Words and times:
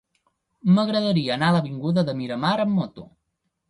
M'agradaria 0.77 1.35
anar 1.37 1.51
a 1.53 1.57
l'avinguda 1.59 2.09
de 2.11 2.19
Miramar 2.25 2.59
amb 2.69 2.79
moto. 2.83 3.11